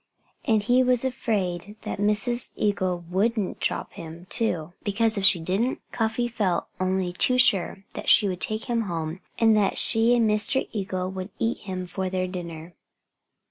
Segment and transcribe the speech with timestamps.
[0.45, 2.53] And he was afraid that Mrs.
[2.55, 4.73] Eagle wouldn't drop him, too.
[4.83, 9.19] Because if she didn't Cuffy felt only too sure that she would take him home
[9.37, 10.67] and that she and Mr.
[10.71, 12.73] Eagle would eat him for their dinner.